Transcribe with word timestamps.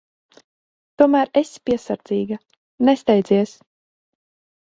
Tomēr 1.01 1.29
esi 1.41 1.59
piesardzīga. 1.69 2.39
Nesteidzies. 2.89 3.51